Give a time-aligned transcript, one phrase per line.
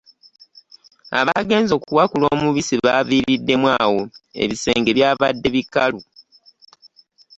[1.19, 4.01] Abaagenze okuwakula omubisi baaviiriddemu awo
[4.43, 5.99] ebisenge by'abadde bikalu!